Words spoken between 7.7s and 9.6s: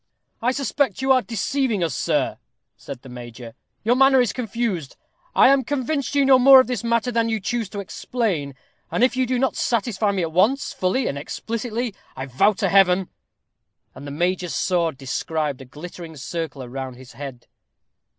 explain; and if you do not